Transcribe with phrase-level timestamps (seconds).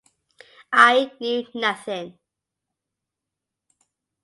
[0.73, 2.17] I knew nothing.